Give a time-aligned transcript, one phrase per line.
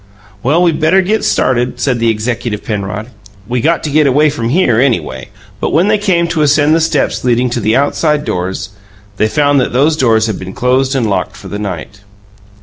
[0.41, 3.11] "Well, we better get started," said the executive Penrod.
[3.47, 6.81] "We got to get away from here, anyway." But when they came to ascend the
[6.81, 8.69] steps leading to the "outside doors",
[9.17, 12.01] they found that those doors had been closed and locked for the night.